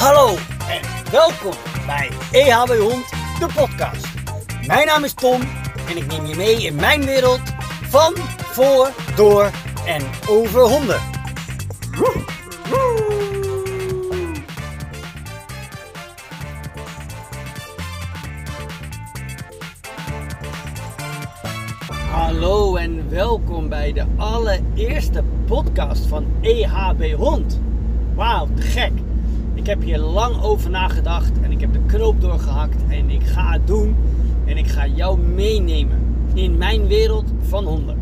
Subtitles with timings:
[0.00, 0.36] Hallo
[0.68, 1.52] en welkom
[1.86, 3.08] bij EHB Hond,
[3.38, 4.06] de podcast.
[4.66, 5.40] Mijn naam is Tom
[5.88, 7.40] en ik neem je mee in mijn wereld
[7.82, 9.50] van, voor, door
[9.86, 11.00] en over honden.
[22.10, 27.60] Hallo en welkom bij de allereerste podcast van EHB Hond.
[28.14, 28.92] Wauw, te gek.
[29.70, 33.66] Heb hier lang over nagedacht en ik heb de knoop doorgehakt en ik ga het
[33.66, 33.96] doen.
[34.44, 35.98] En ik ga jou meenemen
[36.34, 37.98] in mijn wereld van honden.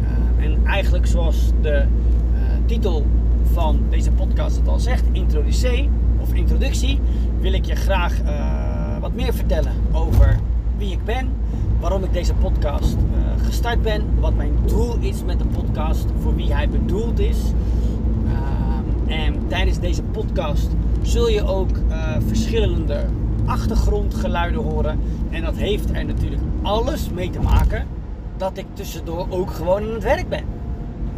[0.00, 1.84] Uh, en eigenlijk zoals de
[2.34, 3.06] uh, titel
[3.52, 5.88] van deze podcast het al zegt, introducee
[6.20, 7.00] of introductie,
[7.40, 10.38] wil ik je graag uh, wat meer vertellen over
[10.76, 11.28] wie ik ben,
[11.80, 12.96] waarom ik deze podcast
[13.44, 17.38] gestart ben, wat mijn doel is met de podcast, voor wie hij bedoeld is.
[19.06, 20.68] En tijdens deze podcast
[21.06, 23.04] zul je ook uh, verschillende
[23.44, 25.00] achtergrondgeluiden horen.
[25.30, 27.86] En dat heeft er natuurlijk alles mee te maken
[28.36, 30.44] dat ik tussendoor ook gewoon aan het werk ben.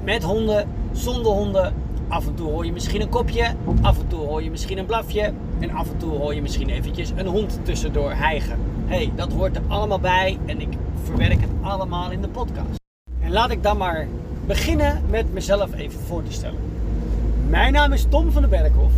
[0.05, 1.75] Met honden, zonder honden.
[2.09, 4.87] Af en toe hoor je misschien een kopje, af en toe hoor je misschien een
[4.87, 5.33] blafje.
[5.59, 8.59] En af en toe hoor je misschien eventjes een hond tussendoor hijgen.
[8.87, 12.81] hey, dat hoort er allemaal bij en ik verwerk het allemaal in de podcast.
[13.21, 14.07] En laat ik dan maar
[14.47, 16.61] beginnen met mezelf even voor te stellen.
[17.49, 18.93] Mijn naam is Tom van den Berghof.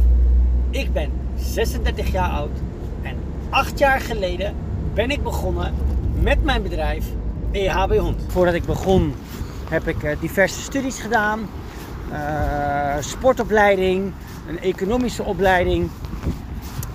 [0.70, 2.50] Ik ben 36 jaar oud
[3.02, 3.16] en
[3.50, 4.54] 8 jaar geleden
[4.94, 5.74] ben ik begonnen
[6.20, 7.06] met mijn bedrijf
[7.50, 8.22] EHB Hond.
[8.26, 9.14] Voordat ik begon
[9.68, 11.48] heb ik diverse studies gedaan,
[12.12, 14.12] uh, sportopleiding,
[14.48, 15.88] een economische opleiding.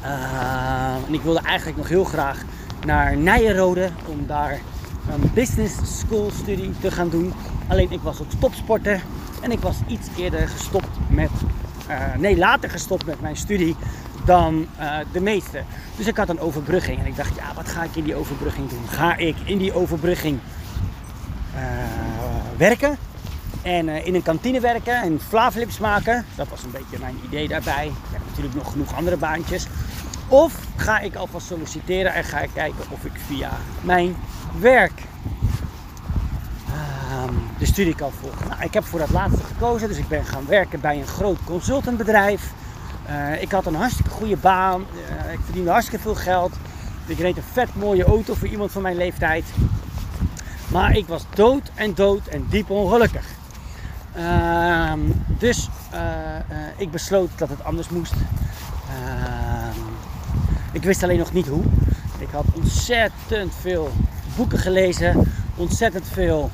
[0.01, 2.43] Uh, en ik wilde eigenlijk nog heel graag
[2.85, 4.59] naar Nijenrode om daar
[5.11, 7.33] een business school studie te gaan doen.
[7.67, 9.01] Alleen ik was op topsporten
[9.41, 11.29] en ik was iets eerder gestopt met,
[12.17, 13.75] nee, later gestopt met mijn studie
[14.25, 15.63] dan uh, de meeste.
[15.97, 18.69] Dus ik had een overbrugging en ik dacht, ja, wat ga ik in die overbrugging
[18.69, 18.87] doen?
[18.87, 20.39] Ga ik in die overbrugging
[21.55, 21.61] uh,
[22.57, 22.97] werken
[23.61, 26.25] en in een kantine werken en flavlips maken?
[26.35, 27.85] Dat was een beetje mijn idee daarbij.
[27.85, 29.67] Ik heb natuurlijk nog genoeg andere baantjes.
[30.27, 33.49] Of ga ik alvast solliciteren en ga ik kijken of ik via
[33.81, 34.15] mijn
[34.59, 34.92] werk
[37.57, 38.47] de studie kan volgen.
[38.47, 41.37] Nou, ik heb voor dat laatste gekozen, dus ik ben gaan werken bij een groot
[41.43, 42.51] consultantbedrijf.
[43.09, 46.53] Uh, ik had een hartstikke goede baan, uh, ik verdiende hartstikke veel geld.
[47.05, 49.45] Ik reed een vet mooie auto voor iemand van mijn leeftijd.
[50.67, 53.25] Maar ik was dood en dood en diep ongelukkig.
[54.17, 54.93] Uh,
[55.27, 55.69] dus
[56.77, 58.13] ik besloot dat het anders moest.
[58.89, 59.79] Ehm,
[60.71, 61.63] ik wist alleen nog niet hoe.
[62.17, 63.91] Ik had ontzettend veel
[64.35, 66.51] boeken gelezen, ontzettend veel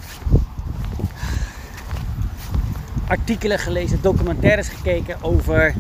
[3.10, 5.74] artikelen gelezen, documentaires gekeken over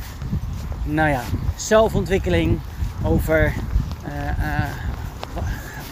[0.83, 1.21] nou ja,
[1.55, 2.59] zelfontwikkeling,
[3.03, 3.53] over
[4.07, 5.43] uh, uh,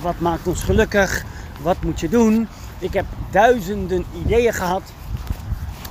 [0.01, 1.25] wat maakt ons gelukkig,
[1.61, 2.47] wat moet je doen.
[2.79, 4.81] Ik heb duizenden ideeën gehad,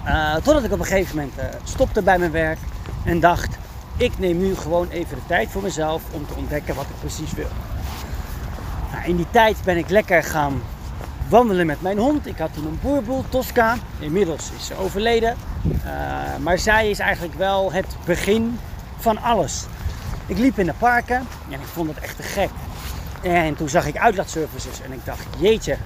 [0.07, 1.35] uh, totdat ik op een gegeven moment
[1.65, 2.59] stopte bij mijn werk
[3.05, 3.59] en dacht,
[3.97, 7.33] ik neem nu gewoon even de tijd voor mezelf om te ontdekken wat ik precies
[7.33, 7.51] wil.
[8.93, 10.63] Nou, in die tijd ben ik lekker gaan
[11.29, 12.27] wandelen met mijn hond.
[12.27, 13.77] Ik had toen een boerboel, Tosca.
[13.99, 15.37] Inmiddels is ze overleden.
[15.65, 15.93] Uh,
[16.41, 18.59] maar zij is eigenlijk wel het begin
[18.99, 19.65] van alles.
[20.27, 22.51] Ik liep in de parken en ik vond het echt te gek.
[23.23, 25.77] En toen zag ik uitlaatservices en ik dacht, jeetje,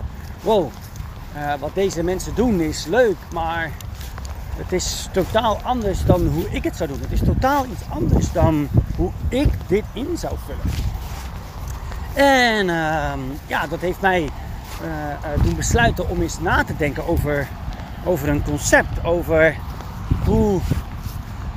[0.41, 0.71] wow,
[1.37, 3.71] uh, wat deze mensen doen is leuk, maar
[4.57, 7.01] het is totaal anders dan hoe ik het zou doen.
[7.01, 10.89] Het is totaal iets anders dan hoe ik dit in zou vullen.
[12.15, 13.13] En uh,
[13.47, 14.29] ja, dat heeft mij
[15.43, 17.49] doen besluiten om eens na te denken over,
[18.05, 19.05] over een concept.
[19.05, 19.57] Over
[20.25, 20.61] hoe,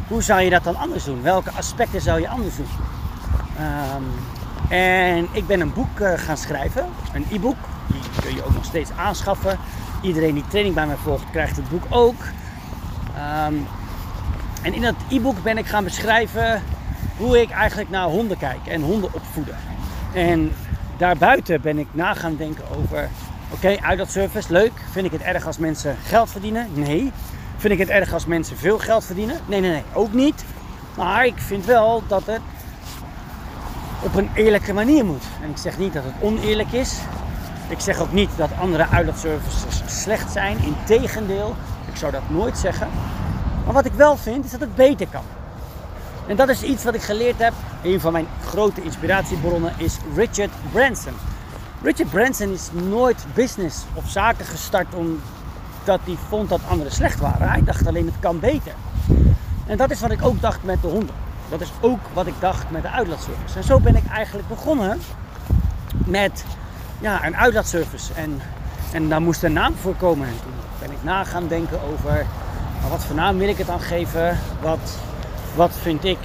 [0.07, 1.21] hoe zou je dat dan anders doen?
[1.21, 2.67] Welke aspecten zou je anders doen?
[3.95, 4.05] Um,
[4.69, 7.57] en ik ben een boek uh, gaan schrijven, een e-book.
[7.87, 9.57] Die kun je ook nog steeds aanschaffen.
[10.01, 12.21] Iedereen die training bij mij volgt, krijgt het boek ook.
[13.47, 13.67] Um,
[14.61, 16.61] en in dat e-book ben ik gaan beschrijven
[17.17, 19.55] hoe ik eigenlijk naar honden kijk en honden opvoeden.
[20.13, 20.51] En
[21.03, 23.09] daarbuiten ben ik na gaan denken over:
[23.51, 24.71] oké, okay, uit dat service, leuk.
[24.91, 26.67] Vind ik het erg als mensen geld verdienen?
[26.73, 27.11] Nee.
[27.57, 29.39] Vind ik het erg als mensen veel geld verdienen?
[29.45, 30.45] Nee, nee, nee, ook niet.
[30.95, 32.41] Maar ik vind wel dat het
[34.01, 35.23] op een eerlijke manier moet.
[35.41, 36.97] En ik zeg niet dat het oneerlijk is.
[37.67, 40.57] Ik zeg ook niet dat andere uitlaatservices slecht zijn.
[40.63, 41.55] Integendeel,
[41.91, 42.87] ik zou dat nooit zeggen.
[43.65, 45.23] Maar wat ik wel vind is dat het beter kan.
[46.27, 47.53] En dat is iets wat ik geleerd heb.
[47.83, 51.13] Een van mijn grote inspiratiebronnen is Richard Branson.
[51.81, 57.49] Richard Branson is nooit business of zaken gestart omdat hij vond dat anderen slecht waren.
[57.49, 58.73] Hij dacht alleen het kan beter.
[59.65, 61.15] En dat is wat ik ook dacht met de honden.
[61.49, 63.57] Dat is ook wat ik dacht met de uitlaatservice.
[63.57, 64.99] En zo ben ik eigenlijk begonnen
[66.05, 66.45] met
[66.99, 68.13] ja, een uitlaatservice.
[68.13, 68.41] En,
[68.91, 70.27] en daar moest een naam voor komen.
[70.27, 72.25] En toen ben ik na gaan denken over
[72.89, 74.37] wat voor naam wil ik het dan geven?
[74.61, 74.97] Wat,
[75.55, 76.17] wat vind ik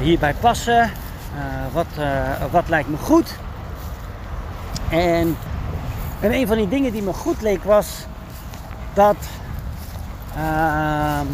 [0.00, 0.82] hierbij passen?
[0.82, 3.34] Uh, wat, uh, wat lijkt me goed?
[4.90, 5.36] En,
[6.20, 8.06] en een van die dingen die me goed leek was
[8.94, 9.16] dat
[10.36, 11.26] ehm,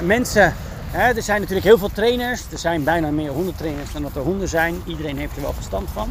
[0.00, 0.54] mensen
[0.94, 2.42] er zijn natuurlijk heel veel trainers.
[2.50, 4.82] Er zijn bijna meer hondentrainers dan dat er honden zijn.
[4.84, 6.08] Iedereen heeft er wel verstand van.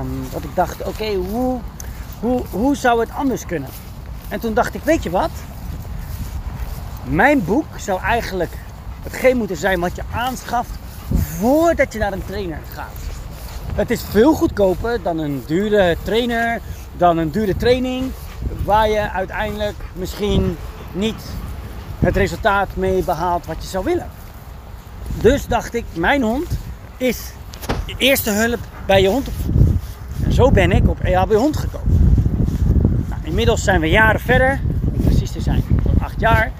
[0.00, 1.60] Um, dat ik dacht, oké, hoe,
[2.20, 3.68] hoe, hoe zou het anders kunnen?
[4.28, 5.30] En toen dacht ik, weet je wat?
[7.04, 8.52] Mijn boek zou eigenlijk
[9.02, 10.70] hetgeen moeten zijn wat je aanschaft
[11.14, 12.94] voordat je naar een trainer gaat.
[13.74, 16.60] Het is veel goedkoper dan een dure trainer,
[16.96, 18.12] dan een dure training,
[18.64, 20.56] waar je uiteindelijk misschien
[20.92, 21.22] niet
[21.98, 24.10] het resultaat mee behaalt wat je zou willen.
[25.20, 26.48] Dus dacht ik, mijn hond
[26.96, 27.32] is
[27.86, 29.28] de eerste hulp bij je hond
[30.24, 32.14] En zo ben ik op EHB Hond gekomen.
[33.08, 34.60] Nou, inmiddels zijn we jaren verder,
[34.92, 35.62] om precies te zijn,
[36.00, 36.52] acht jaar.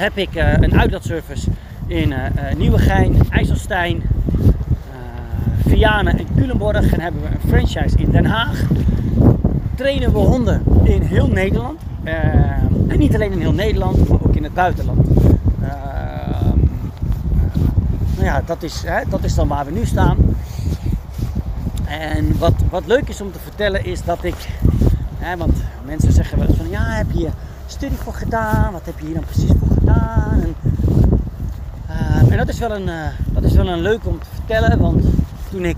[0.00, 1.50] Heb ik uh, een uitlaatservice
[1.86, 2.16] in uh,
[2.56, 4.02] Nieuwegein, IJsselstein,
[5.66, 6.92] Vianen en Culemborg.
[6.92, 8.62] En hebben we een franchise in Den Haag.
[9.74, 11.80] Trainen we honden in heel Nederland.
[12.88, 15.08] en niet alleen in heel Nederland, maar ook in het buitenland.
[18.14, 20.16] Nou ja, dat is, hè, dat is dan waar we nu staan.
[21.84, 24.48] En wat, wat leuk is om te vertellen is dat ik,
[25.18, 27.28] hè, want mensen zeggen wel eens van ja, heb je
[27.66, 28.72] studie voor gedaan?
[28.72, 29.50] Wat heb je hier dan precies
[29.92, 30.54] gedaan?
[32.30, 35.04] En, dat, is wel een, uh, dat is wel een leuk om te vertellen, want
[35.50, 35.76] toen ik,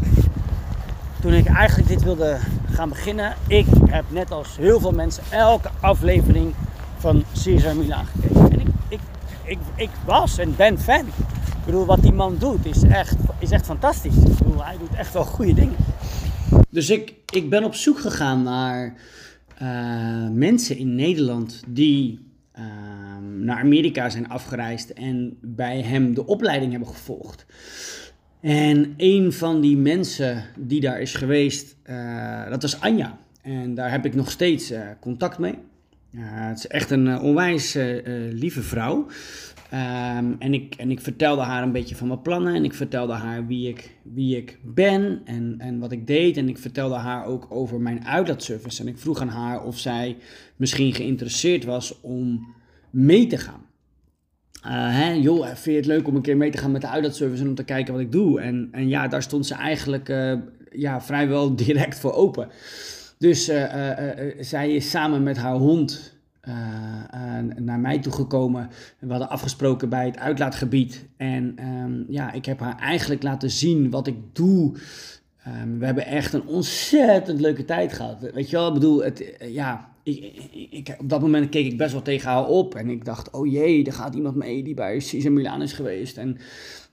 [1.20, 2.38] toen ik eigenlijk dit wilde
[2.70, 6.54] gaan beginnen, ik heb net als heel veel mensen elke aflevering
[6.96, 8.50] van Cesar Milan gekeken.
[8.50, 9.00] En ik, ik,
[9.44, 11.06] ik, ik was en ben fan.
[11.62, 14.16] Ik bedoel, wat die man doet is echt, is echt fantastisch.
[14.16, 15.76] Ik bedoel, hij doet echt wel goede dingen.
[16.70, 18.94] Dus ik, ik ben op zoek gegaan naar
[19.62, 19.68] uh,
[20.30, 22.31] mensen in Nederland die
[23.44, 27.46] naar Amerika zijn afgereisd en bij hem de opleiding hebben gevolgd.
[28.40, 33.18] En een van die mensen die daar is geweest, uh, dat was Anja.
[33.42, 35.54] En daar heb ik nog steeds contact mee.
[36.16, 37.78] het is echt een onwijs
[38.30, 39.08] lieve vrouw.
[39.74, 43.12] Um, en, ik, en ik vertelde haar een beetje van mijn plannen en ik vertelde
[43.12, 46.36] haar wie ik, wie ik ben en, en wat ik deed.
[46.36, 48.82] En ik vertelde haar ook over mijn uitlaatservice.
[48.82, 50.16] En ik vroeg aan haar of zij
[50.56, 52.54] misschien geïnteresseerd was om
[52.92, 53.60] mee te gaan.
[54.66, 56.88] Uh, hè, joh, vind je het leuk om een keer mee te gaan met de
[56.88, 58.40] uitlaatservice en om te kijken wat ik doe?
[58.40, 60.34] En, en ja, daar stond ze eigenlijk uh,
[60.70, 62.48] ja, vrijwel direct voor open.
[63.18, 63.44] Dus
[64.40, 66.16] zij is samen met haar hond
[67.56, 68.70] naar mij toe gekomen.
[68.98, 71.06] We hadden afgesproken bij het uitlaatgebied.
[71.16, 74.74] En um, ja, ik heb haar eigenlijk laten zien wat ik doe.
[75.46, 78.20] Um, we hebben echt een ontzettend leuke tijd gehad.
[78.20, 82.02] Weet je wel, ik bedoel, het, ja, ik, op dat moment keek ik best wel
[82.02, 82.74] tegen haar op.
[82.74, 86.16] En ik dacht, oh jee, er gaat iemand mee die bij Cesar Milan is geweest.
[86.16, 86.36] En,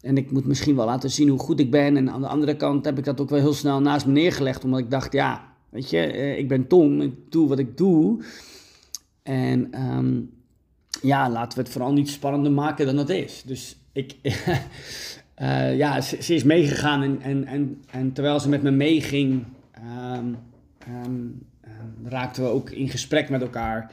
[0.01, 1.97] en ik moet misschien wel laten zien hoe goed ik ben.
[1.97, 4.63] En aan de andere kant heb ik dat ook wel heel snel naast me neergelegd.
[4.63, 8.23] Omdat ik dacht, ja, weet je, uh, ik ben Tom, ik doe wat ik doe.
[9.23, 10.30] En um,
[11.01, 13.44] ja, laten we het vooral niet spannender maken dan het is.
[13.45, 14.16] Dus ik,
[15.42, 19.44] uh, ja, ze, is meegegaan en, en, en, en terwijl ze met me meeging,
[21.06, 21.47] um,
[22.03, 23.91] raakten we ook in gesprek met elkaar.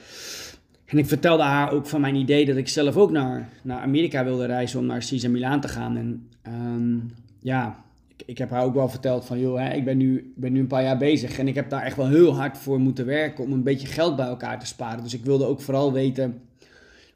[0.85, 4.25] En ik vertelde haar ook van mijn idee dat ik zelf ook naar, naar Amerika
[4.25, 5.97] wilde reizen om naar Cesar Milaan te gaan.
[6.43, 7.11] En
[7.41, 7.85] ja,
[8.25, 10.67] ik heb haar ook wel verteld van, joh, hè, ik ben nu, ben nu een
[10.67, 13.53] paar jaar bezig en ik heb daar echt wel heel hard voor moeten werken om
[13.53, 15.03] een beetje geld bij elkaar te sparen.
[15.03, 16.41] Dus ik wilde ook vooral weten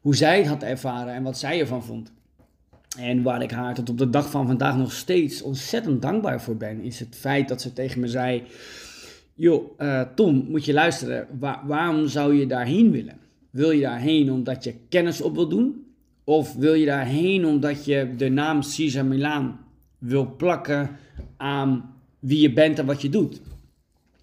[0.00, 2.12] hoe zij het had ervaren en wat zij ervan vond.
[2.98, 6.56] En waar ik haar tot op de dag van vandaag nog steeds ontzettend dankbaar voor
[6.56, 8.42] ben, is het feit dat ze tegen me zei:
[9.40, 11.26] Joh, uh, Tom, moet je luisteren,
[11.66, 13.18] waarom zou je daarheen willen?
[13.50, 15.86] Wil je daarheen omdat je kennis op wil doen?
[16.24, 19.60] Of wil je daarheen omdat je de naam Cesar Milaan
[19.98, 20.90] wil plakken
[21.36, 23.40] aan wie je bent en wat je doet.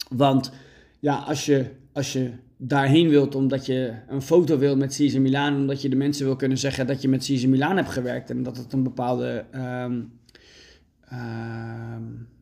[0.10, 0.52] Want
[1.00, 5.56] ja, als je, als je daarheen wilt omdat je een foto wilt met Cesar Milan,
[5.56, 8.44] omdat je de mensen wil kunnen zeggen dat je met Cesar Milan hebt gewerkt en
[8.44, 10.12] dat het een bepaalde, um,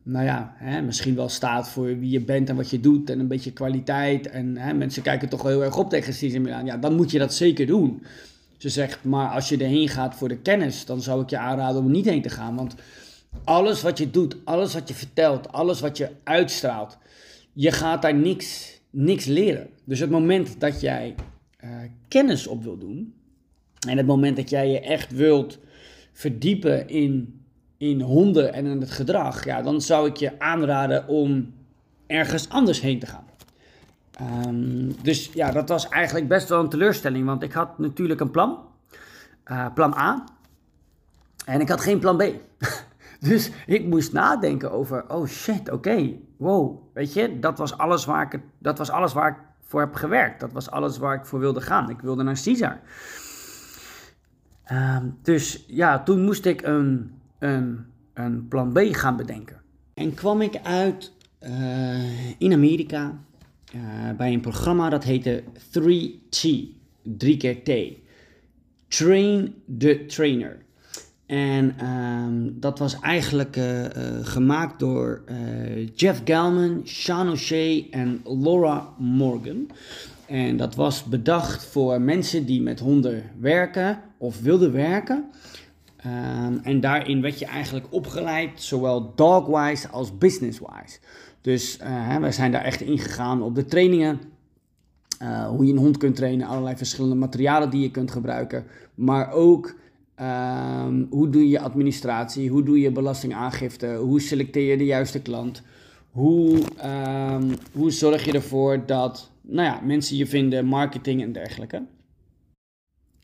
[0.08, 3.20] nou ja, hè, misschien wel staat voor wie je bent en wat je doet en
[3.20, 6.64] een beetje kwaliteit en hè, mensen kijken toch wel heel erg op tegen Cesar Milan.
[6.64, 8.02] Ja, dan moet je dat zeker doen.
[8.56, 11.80] Ze zegt, maar als je erheen gaat voor de kennis, dan zou ik je aanraden
[11.80, 12.74] om niet heen te gaan, want
[13.44, 16.98] alles wat je doet, alles wat je vertelt, alles wat je uitstraalt,
[17.52, 19.68] je gaat daar niks, niks leren.
[19.84, 21.14] Dus het moment dat jij
[21.64, 21.70] uh,
[22.08, 23.14] kennis op wil doen,
[23.88, 25.58] En het moment dat jij je echt wilt
[26.12, 27.40] verdiepen in,
[27.78, 31.54] in honden en in het gedrag, ja, dan zou ik je aanraden om
[32.06, 33.24] ergens anders heen te gaan.
[34.10, 38.30] Ehm, dus ja, dat was eigenlijk best wel een teleurstelling, want ik had natuurlijk een
[38.30, 38.58] plan.
[39.46, 40.24] Uh, plan A.
[41.44, 42.22] En ik had geen plan B.
[43.28, 48.34] dus ik moest nadenken over, oh shit, oké, wow, weet je, dat was, alles waar
[48.34, 50.40] ik, dat was alles waar ik voor heb gewerkt.
[50.40, 51.90] Dat was alles waar ik voor wilde gaan.
[51.90, 52.80] Ik wilde naar Caesar.
[54.64, 59.60] Ehm, dus ja, toen moest ik een, een, een plan B gaan bedenken.
[59.94, 61.12] En kwam ik uit
[61.42, 63.18] uh, in Amerika
[63.74, 63.80] uh,
[64.16, 65.42] bij een programma dat heette
[65.78, 66.48] 3T,
[67.02, 67.70] 3 keer T.
[68.88, 70.64] Train the Trainer.
[71.26, 73.84] En um, dat was eigenlijk uh,
[74.22, 75.22] gemaakt door
[75.94, 79.70] Jeff Galman, Sean O'Shea en Laura Morgan.
[80.26, 85.24] En dat was bedacht voor mensen die met honden werken of wilden werken.
[86.06, 90.98] Um, en daarin werd je eigenlijk opgeleid, zowel dogwise als businesswise.
[91.40, 94.20] Dus uh, we zijn daar echt ingegaan op de trainingen.
[95.22, 98.64] Uh, hoe je een hond kunt trainen, allerlei verschillende materialen die je kunt gebruiken.
[98.94, 99.74] Maar ook
[100.20, 105.62] um, hoe doe je administratie, hoe doe je belastingaangifte, hoe selecteer je de juiste klant.
[106.10, 111.82] Hoe, um, hoe zorg je ervoor dat nou ja, mensen je vinden, marketing en dergelijke.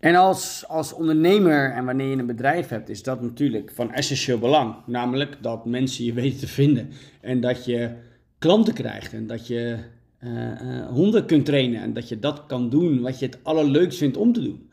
[0.02, 4.38] En als, als ondernemer en wanneer je een bedrijf hebt, is dat natuurlijk van essentieel
[4.38, 4.74] belang.
[4.86, 6.90] Namelijk dat mensen je weten te vinden
[7.20, 7.90] en dat je
[8.38, 9.78] klanten krijgt en dat je
[10.20, 13.98] uh, uh, honden kunt trainen en dat je dat kan doen wat je het allerleukst
[13.98, 14.70] vindt om te doen.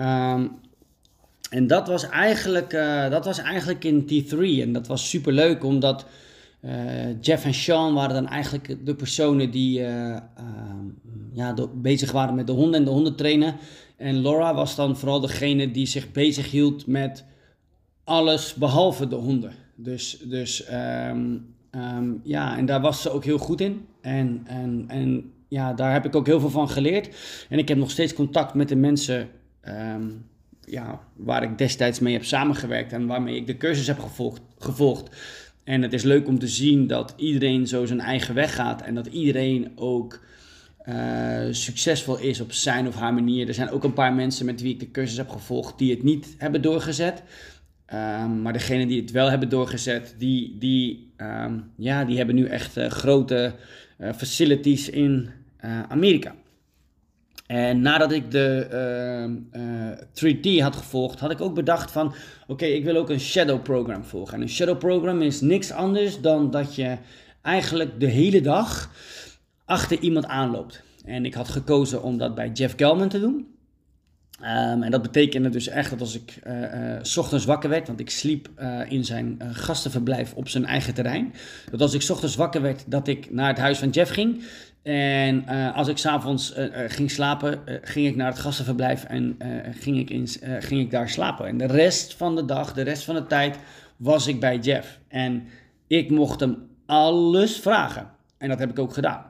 [0.00, 0.50] Um,
[1.50, 5.64] en dat was, eigenlijk, uh, dat was eigenlijk in T3 en dat was super leuk
[5.64, 6.06] omdat
[7.20, 9.80] Jeff en Sean waren dan eigenlijk de personen die
[11.32, 13.56] ja, bezig waren met de honden en de honden trainen.
[14.00, 17.24] En Laura was dan vooral degene die zich bezig hield met
[18.04, 19.52] alles behalve de honden.
[19.76, 23.86] Dus, dus um, Um, ja, en daar was ze ook heel goed in.
[24.00, 27.16] En, en, en ja, daar heb ik ook heel veel van geleerd.
[27.48, 29.28] En ik heb nog steeds contact met de mensen
[29.68, 30.26] um,
[30.64, 34.40] ja, waar ik destijds mee heb samengewerkt en waarmee ik de cursus heb gevolgd.
[34.58, 35.16] gevolgd.
[35.64, 38.94] En het is leuk om te zien dat iedereen zo zijn eigen weg gaat en
[38.94, 40.20] dat iedereen ook
[40.90, 43.48] uh, succesvol is op zijn of haar manier.
[43.48, 46.02] Er zijn ook een paar mensen met wie ik de cursus heb gevolgd die het
[46.02, 47.22] niet hebben doorgezet.
[47.92, 52.46] Um, maar degenen die het wel hebben doorgezet, die, die, um, ja, die hebben nu
[52.46, 53.54] echt uh, grote
[53.98, 55.30] uh, facilities in
[55.88, 56.34] Amerika.
[57.46, 58.66] En nadat ik de
[60.14, 62.14] 3D ehm, had gevolgd, had ik ook bedacht van...
[62.46, 64.34] Oké, ik wil ook een shadow program volgen.
[64.34, 66.96] En een shadow program is niks anders dan dat je
[67.42, 68.90] eigenlijk de hele dag
[69.70, 70.82] achter iemand aanloopt.
[71.04, 73.54] En ik had gekozen om dat bij Jeff Gelman te doen.
[74.40, 77.86] Um, en dat betekende dus echt dat als ik uh, uh, s ochtends wakker werd,
[77.86, 81.32] want ik sliep uh, in zijn gastenverblijf op zijn eigen terrein.
[81.70, 84.44] Dat als ik s ochtends wakker werd, dat ik naar het huis van Jeff ging.
[84.82, 86.54] En als ik s'avonds
[86.86, 89.36] ging slapen, ging ik naar het gastenverblijf en
[89.80, 91.46] ging, ik in, ging ik daar slapen.
[91.46, 93.58] En de rest van de dag, de rest van de tijd,
[93.96, 95.00] was ik bij Jeff.
[95.08, 95.42] En
[95.86, 98.10] ik mocht hem alles vragen.
[98.38, 99.29] En dat heb ik ook gedaan.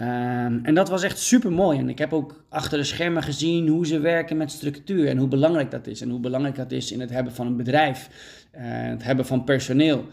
[0.00, 1.78] Um, en dat was echt super mooi.
[1.78, 5.28] En ik heb ook achter de schermen gezien hoe ze werken met structuur en hoe
[5.28, 6.00] belangrijk dat is.
[6.00, 8.08] En hoe belangrijk dat is in het hebben van een bedrijf,
[8.54, 10.04] uh, het hebben van personeel,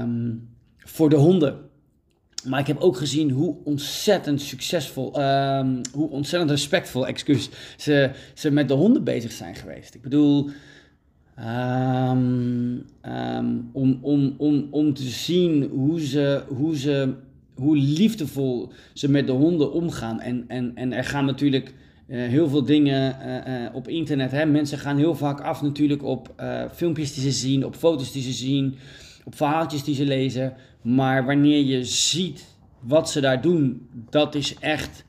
[0.00, 1.56] um, voor de honden.
[2.46, 8.50] Maar ik heb ook gezien hoe ontzettend succesvol, um, hoe ontzettend respectvol, excuus, ze, ze
[8.50, 9.94] met de honden bezig zijn geweest.
[9.94, 10.50] Ik bedoel,
[13.72, 17.14] om, om, om, om te zien hoe ze, hoe ze
[17.58, 20.20] hoe liefdevol ze met de honden omgaan.
[20.20, 21.74] En, en, en er gaan natuurlijk
[22.08, 24.30] uh, heel veel dingen uh, uh, op internet.
[24.30, 24.46] Hè?
[24.46, 26.34] Mensen gaan heel vaak af natuurlijk op
[26.72, 28.76] filmpjes die ze zien, op foto's die ze zien,
[29.24, 30.54] op verhaaltjes die ze lezen.
[30.82, 32.44] Maar wanneer je ziet
[32.80, 35.04] wat ze daar doen, dat is echt.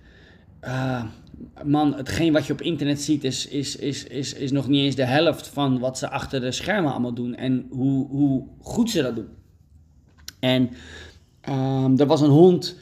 [1.63, 4.96] man, hetgeen wat je op internet ziet is, is, is, is, is nog niet eens
[4.96, 7.36] de helft van wat ze achter de schermen allemaal doen.
[7.36, 9.27] En hoe, hoe goed ze dat doen.
[10.39, 10.70] En
[11.50, 12.75] Um, er was een hond,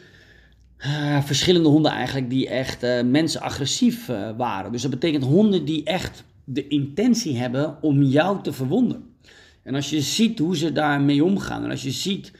[0.79, 4.71] uh, verschillende honden eigenlijk, die echt uh, mensen agressief uh, waren.
[4.71, 9.03] Dus dat betekent honden die echt de intentie hebben om jou te verwonden.
[9.63, 12.31] En als je ziet hoe ze daarmee omgaan en als je ziet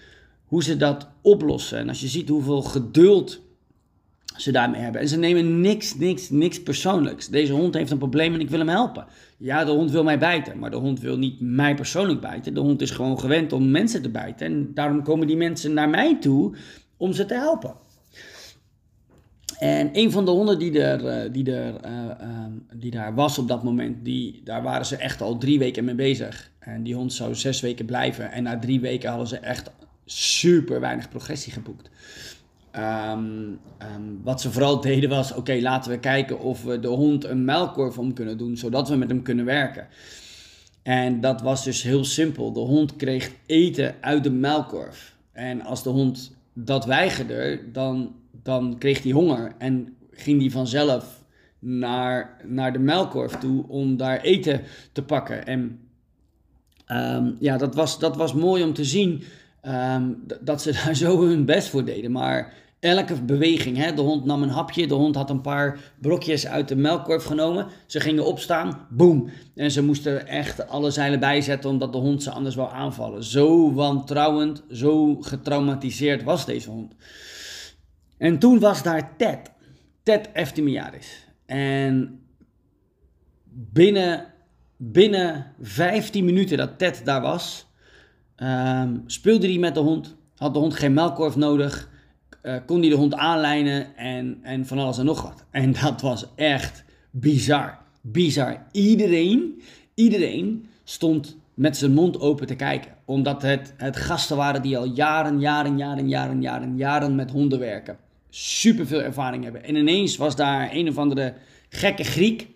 [0.45, 3.39] hoe ze dat oplossen en als je ziet hoeveel geduld
[4.38, 5.01] ze daarmee hebben.
[5.01, 7.27] En ze nemen niks, niks, niks persoonlijks.
[7.27, 9.06] Deze hond heeft een probleem en ik wil hem helpen.
[9.38, 12.53] Ja, de hond wil mij bijten, maar de hond wil niet mij persoonlijk bijten.
[12.53, 14.46] De hond is gewoon gewend om mensen te bijten.
[14.46, 16.56] En daarom komen die mensen naar mij toe
[16.98, 17.75] om ze te helpen.
[19.60, 23.63] En een van de honden die, er, die, er, ehm, die daar was op dat
[23.63, 26.51] moment, die, daar waren ze echt al drie weken mee bezig.
[26.60, 28.32] En die hond zou zes weken blijven.
[28.32, 29.72] En na drie weken hadden ze echt
[30.06, 31.89] super weinig progressie geboekt.
[32.77, 37.24] Ehm, ehm, wat ze vooral deden was: oké, laten we kijken of we de hond
[37.24, 39.88] een melkkorf om kunnen doen, zodat we met hem kunnen werken.
[40.84, 42.51] En dat was dus heel simpel.
[42.53, 45.15] De hond kreeg eten uit de melkkorf.
[45.31, 51.24] En als de hond dat weigerde, dan, dan kreeg hij honger en ging hij vanzelf
[51.60, 55.46] naar, naar de melkkorf toe om daar eten te pakken.
[55.46, 55.79] En
[56.88, 59.24] um, ja, dat was, dat was mooi om te zien
[60.41, 62.12] dat ze daar zo hun best voor deden.
[62.12, 63.77] Maar elke beweging.
[63.77, 63.93] Hè?
[63.93, 67.67] De hond nam een hapje, de hond had een paar brokjes uit de melkkorf genomen.
[67.86, 69.29] Ze gingen opstaan, boem.
[69.55, 73.24] En ze moesten echt alle zeilen bijzetten omdat de hond ze anders wou aanvallen.
[73.24, 76.93] Zo wantrouwend, zo getraumatiseerd was deze hond.
[78.17, 79.51] En toen was daar Ted,
[80.03, 81.27] Ted Eftimiadis.
[81.46, 82.22] En
[83.53, 84.34] binnen,
[84.77, 87.67] binnen 15 minuten dat Ted daar was,
[88.38, 90.15] um, speelde hij met de hond.
[90.36, 91.89] Had de hond geen melkkorf nodig
[92.44, 95.46] uh, kon hij de hond aanlijnen en, en van alles en nog wat.
[95.51, 97.77] En dat was echt bizar.
[98.01, 98.65] Bizar.
[98.72, 99.62] Iedereen,
[99.94, 102.91] iedereen stond met zijn mond open te kijken.
[103.06, 107.60] Omdat het, het gasten waren die al jaren, jaren, jaren, jaren, jaren, jaren met honden
[107.60, 107.98] werken.
[108.29, 109.63] Super veel ervaring hebben.
[109.63, 111.34] En ineens was daar een of andere
[111.70, 112.48] gekke Griek.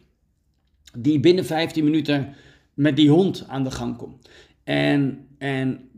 [0.97, 2.33] Die binnen 15 minuten
[2.73, 4.29] met die hond aan de gang komt.
[4.63, 5.89] En, en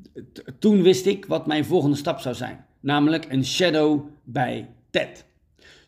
[0.60, 5.26] toen wist ik wat mijn volgende stap zou zijn namelijk een shadow bij TED.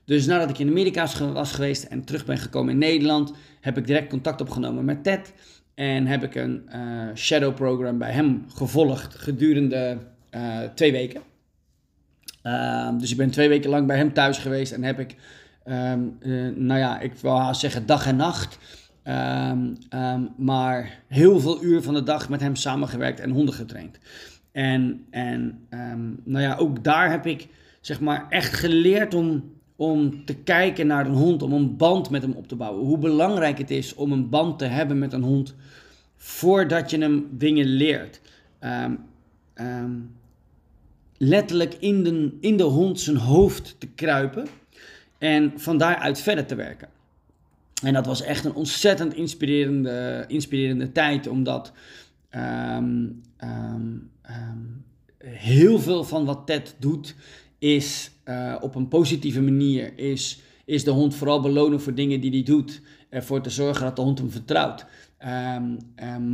[0.06, 3.88] Dus nadat ik in Amerika was geweest en terug ben gekomen in Nederland, heb ik
[3.88, 5.34] direct contact opgenomen met Ted.
[5.74, 9.98] En heb ik een uh, shadow program bij hem gevolgd gedurende
[10.32, 11.22] uh, twee weken.
[12.44, 15.16] Uh, dus ik ben twee weken lang bij hem thuis geweest en heb ik,
[15.66, 16.18] um,
[16.56, 18.58] nou ja, ik wil haast zeggen dag en nacht.
[19.08, 19.78] Um,
[20.38, 23.98] maar heel veel uur van de dag met hem samengewerkt en honden getraind.
[24.56, 27.48] En, en ehm, nou ja, ook daar heb ik
[27.82, 32.22] zeg maar echt geleerd om, om te kijken naar een hond, om een band met
[32.22, 32.86] hem op te bouwen.
[32.86, 35.56] Hoe belangrijk het is om een band te hebben met een hond
[36.18, 38.22] voordat je hem dingen leert.
[38.60, 38.96] Ehm,
[39.54, 39.92] ehm,
[41.18, 44.48] letterlijk in de, in de hond zijn hoofd te kruipen
[45.18, 46.88] en van daaruit verder te werken.
[47.84, 51.72] En dat was echt een ontzettend inspirerende, inspirerende tijd, omdat
[52.36, 53.24] um,
[54.26, 54.64] Ehm,
[55.18, 57.16] heel veel van wat Ted doet
[57.60, 59.98] is uh, op een positieve manier.
[59.98, 62.82] Is, is de hond vooral belonen voor dingen die hij doet.
[63.10, 64.86] Ervoor te zorgen dat de hond hem vertrouwt.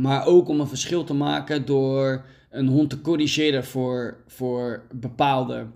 [0.00, 5.66] Maar ook om een verschil te maken door een hond te corrigeren voor, voor bepaalde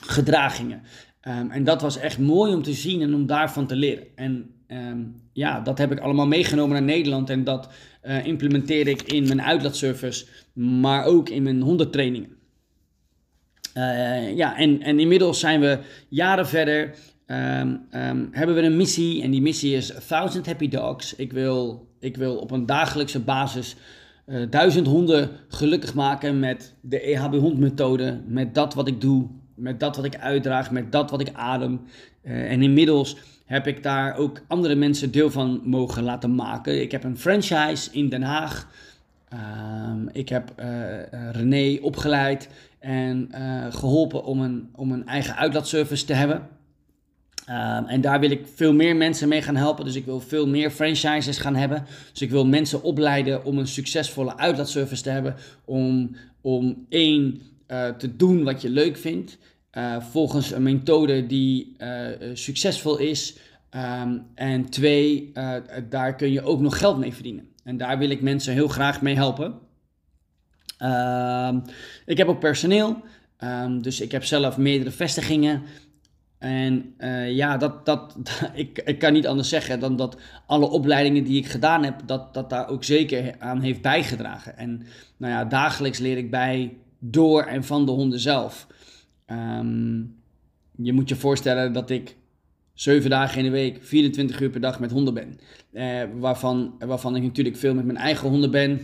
[0.00, 0.82] gedragingen.
[1.20, 4.06] en dat was echt mooi om te zien en om daarvan te leren.
[4.14, 4.54] En
[5.32, 7.68] ja, dat heb ik allemaal meegenomen naar Nederland en dat
[8.06, 12.36] uh, implementeer ik in mijn uitlaatservice, maar ook in mijn hondentrainingen.
[13.76, 16.94] Uh, ja, en, en inmiddels zijn we jaren verder.
[17.26, 17.88] Um,
[18.30, 21.14] hebben we een missie en die missie is 1000 Happy Dogs.
[21.14, 23.76] Ik wil, ik wil op een dagelijkse basis
[24.26, 29.80] uh, duizend honden gelukkig maken met de EHB hondmethode, met dat wat ik doe, met
[29.80, 31.80] dat wat ik uitdraag, met dat wat ik adem.
[32.22, 36.82] En inmiddels heb ik daar ook andere mensen deel van mogen laten maken.
[36.82, 38.68] Ik heb een franchise in Den Haag.
[39.92, 40.66] Um, ik heb uh,
[41.32, 46.48] René opgeleid en uh, geholpen om een, om een eigen uitlaatservice te hebben.
[47.48, 49.84] Um, en daar wil ik veel meer mensen mee gaan helpen.
[49.84, 51.84] Dus ik wil veel meer franchises gaan hebben.
[52.12, 55.34] Dus ik wil mensen opleiden om een succesvolle uitlaatservice te hebben.
[55.64, 57.42] Om, om één
[57.98, 59.38] te doen wat je leuk vindt.
[59.76, 63.36] Uh, volgens een methode die uh, succesvol is.
[64.02, 65.32] Um, en twee,
[65.88, 67.48] daar kun je ook nog geld mee verdienen.
[67.64, 69.54] En daar wil ik mensen heel graag mee helpen.
[70.82, 71.62] Um,
[72.06, 73.02] ik heb ook personeel.
[73.38, 75.62] Um, dus ik heb zelf meerdere vestigingen.
[76.38, 76.94] En
[77.28, 78.16] ja, dat, dat,
[78.52, 82.34] ik, ik kan niet anders zeggen dan dat alle opleidingen die ik gedaan heb, dat,
[82.34, 84.56] dat daar ook zeker aan heeft bijgedragen.
[84.56, 84.82] En
[85.16, 88.66] nou ja, dagelijks leer ik bij door en van de honden zelf.
[89.26, 90.16] Um,
[90.76, 92.16] je moet je voorstellen dat ik
[92.74, 95.38] zeven dagen in de week, 24 uur per dag met honden ben.
[95.72, 98.80] Uh, waarvan, waarvan ik natuurlijk veel met mijn eigen honden ben.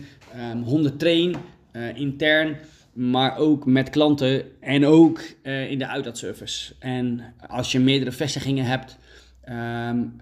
[0.51, 1.35] Um, honden train,
[1.73, 2.57] uh, intern,
[2.93, 6.73] maar ook met klanten en ook uh, in de uitlaatservice.
[6.79, 8.97] En als je meerdere vestigingen hebt,
[9.49, 10.17] um,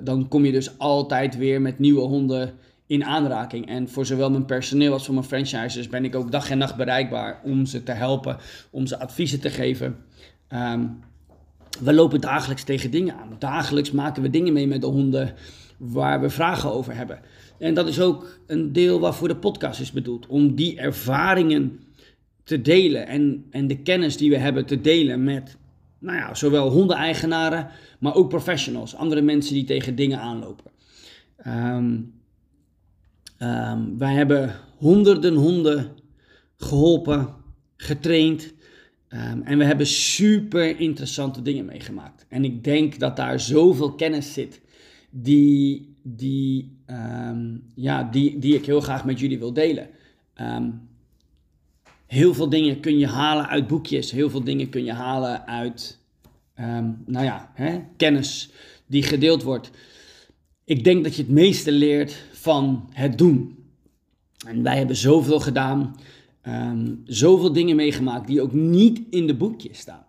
[0.00, 2.54] dan kom je dus altijd weer met nieuwe honden
[2.88, 3.68] in aanraking.
[3.68, 6.76] En voor zowel mijn personeel als voor mijn franchises ben ik ook dag en nacht
[6.76, 8.36] bereikbaar om ze te helpen,
[8.70, 9.96] om ze adviezen te geven.
[10.52, 11.00] Um,
[11.80, 13.36] we lopen dagelijks tegen dingen aan.
[13.38, 15.34] Dagelijks maken we dingen mee met de honden
[15.76, 17.20] waar we vragen over hebben.
[17.58, 20.26] En dat is ook een deel waarvoor de podcast is bedoeld.
[20.26, 21.80] Om die ervaringen
[22.44, 25.56] te delen en, en de kennis die we hebben te delen met
[25.98, 28.94] nou ja, zowel hondeneigenaren, maar ook professionals.
[28.94, 30.70] Andere mensen die tegen dingen aanlopen.
[31.36, 32.00] Ehm,
[33.38, 35.90] ehm, wij hebben honderden honden
[36.56, 37.34] geholpen,
[37.76, 38.54] getraind.
[39.08, 42.26] Ehm, en we hebben super interessante dingen meegemaakt.
[42.28, 44.60] En ik denk dat daar zoveel kennis zit
[45.10, 46.76] die, die,
[47.74, 49.88] ja, die, die ik heel graag met jullie wil delen.
[52.06, 54.10] heel veel dingen kun je halen uit boekjes.
[54.10, 55.98] Heel veel dingen kun je halen uit
[57.06, 58.50] nou ja, hè, kennis
[58.86, 59.70] die gedeeld wordt.
[60.64, 63.56] Ik denk dat je het meeste leert van het doen.
[64.46, 65.96] En wij hebben zoveel gedaan,
[66.46, 70.04] um, zoveel dingen meegemaakt die ook niet in de boekjes staan.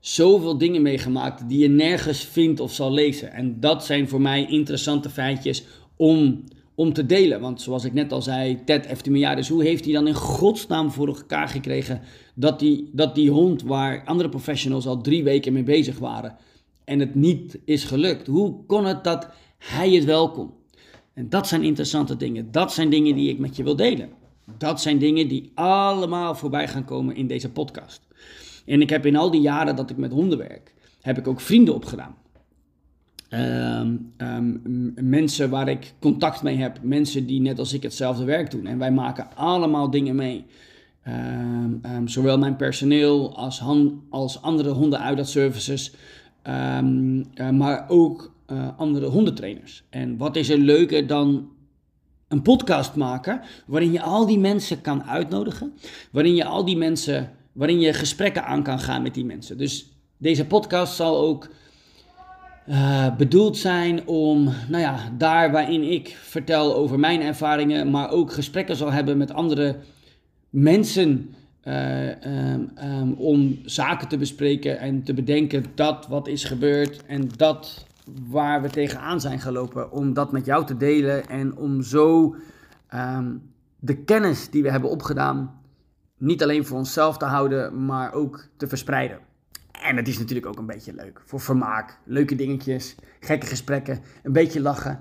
[0.00, 3.32] Zoveel dingen meegemaakt die je nergens vindt of zal lezen.
[3.32, 5.64] En dat zijn voor mij interessante feitjes
[5.96, 7.40] om, om te delen.
[7.40, 11.06] Want zoals ik net al zei, Ted Eftimiliadis, hoe heeft hij dan in godsnaam voor
[11.06, 12.00] elkaar gekregen
[12.34, 16.36] dat die, dat die hond waar andere professionals al drie weken mee bezig waren
[16.84, 18.26] en het niet is gelukt?
[18.26, 20.57] Hoe kon het dat hij het wel kon?
[21.18, 22.50] En dat zijn interessante dingen.
[22.50, 24.08] Dat zijn dingen die ik met je wil delen.
[24.58, 28.00] Dat zijn dingen die allemaal voorbij gaan komen in deze podcast.
[28.66, 31.40] En ik heb in al die jaren dat ik met honden werk, heb ik ook
[31.40, 32.14] vrienden opgedaan.
[33.30, 34.12] Um,
[34.94, 38.66] mensen waar ik contact mee heb, mensen die net als ik hetzelfde werk doen.
[38.66, 40.44] En wij maken allemaal dingen mee.
[41.08, 43.62] Um, zowel mijn personeel als,
[44.10, 45.94] als andere hondenuitlaatservices,
[46.44, 49.84] um, uh, maar ook uh, andere hondentrainers.
[49.90, 51.48] En wat is er leuker dan
[52.28, 55.72] een podcast maken waarin je al die mensen kan uitnodigen,
[56.10, 59.58] waarin je al die mensen, waarin je gesprekken aan kan gaan met die mensen.
[59.58, 61.48] Dus deze podcast zal ook
[62.68, 68.32] uh, bedoeld zijn om, nou ja, daar waarin ik vertel over mijn ervaringen, maar ook
[68.32, 69.76] gesprekken zal hebben met andere
[70.50, 71.34] mensen
[71.64, 77.28] uh, um, um, om zaken te bespreken en te bedenken dat wat is gebeurd en
[77.36, 77.86] dat
[78.28, 82.36] waar we tegenaan zijn gelopen, om dat met jou te delen en om zo
[82.94, 83.42] um,
[83.78, 85.60] de kennis die we hebben opgedaan
[86.18, 89.18] niet alleen voor onszelf te houden, maar ook te verspreiden.
[89.82, 94.32] En het is natuurlijk ook een beetje leuk voor vermaak, leuke dingetjes, gekke gesprekken, een
[94.32, 95.00] beetje lachen.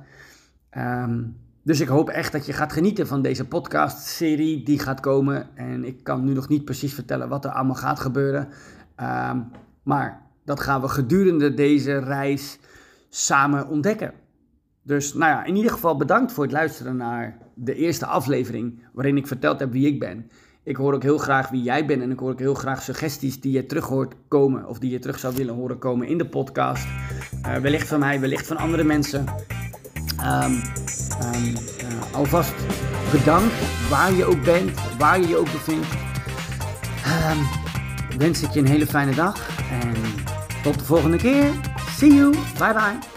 [0.77, 5.47] Um, dus ik hoop echt dat je gaat genieten van deze podcast-serie die gaat komen.
[5.55, 8.47] En ik kan nu nog niet precies vertellen wat er allemaal gaat gebeuren.
[9.01, 9.51] Um,
[9.83, 12.59] maar dat gaan we gedurende deze reis
[13.09, 14.13] samen ontdekken.
[14.83, 19.17] Dus nou ja, in ieder geval bedankt voor het luisteren naar de eerste aflevering waarin
[19.17, 20.29] ik verteld heb wie ik ben.
[20.63, 23.41] Ik hoor ook heel graag wie jij bent en ik hoor ook heel graag suggesties
[23.41, 26.27] die je terug hoort komen of die je terug zou willen horen komen in de
[26.27, 26.87] podcast.
[27.45, 29.25] Uh, wellicht van mij, wellicht van andere mensen.
[30.21, 30.61] Um,
[31.33, 32.53] um, uh, alvast
[33.11, 33.53] bedankt
[33.89, 35.87] waar je ook bent, waar je je ook bevindt.
[37.05, 37.47] Um,
[38.17, 39.93] wens ik je een hele fijne dag en
[40.63, 41.51] tot de volgende keer.
[41.97, 42.31] See you.
[42.59, 43.16] Bye bye.